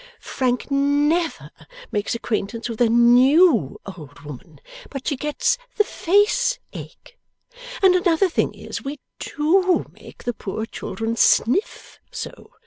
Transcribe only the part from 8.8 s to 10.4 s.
we DO make the